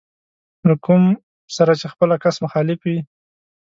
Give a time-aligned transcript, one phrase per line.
[0.67, 1.03] له کوم
[1.55, 2.97] سره چې خپله کس مخالف وي.